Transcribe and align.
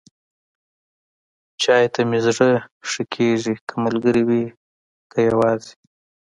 چای 1.61 1.85
ته 1.93 2.01
مې 2.09 2.19
زړه 2.25 2.49
ښه 2.89 3.03
کېږي، 3.13 3.53
که 3.67 3.73
ملګری 3.83 4.23
وي، 4.27 4.43
که 5.11 5.17
یواځې. 5.29 5.73